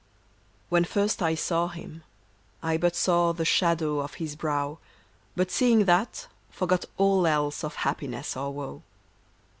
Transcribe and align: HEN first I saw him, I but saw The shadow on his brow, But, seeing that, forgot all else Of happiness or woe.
HEN 0.71 0.83
first 0.83 1.21
I 1.21 1.35
saw 1.35 1.67
him, 1.67 2.01
I 2.63 2.75
but 2.75 2.95
saw 2.95 3.33
The 3.33 3.45
shadow 3.45 3.99
on 3.99 4.09
his 4.15 4.35
brow, 4.35 4.79
But, 5.35 5.51
seeing 5.51 5.85
that, 5.85 6.25
forgot 6.49 6.85
all 6.97 7.27
else 7.27 7.63
Of 7.63 7.75
happiness 7.85 8.35
or 8.35 8.51
woe. 8.51 8.81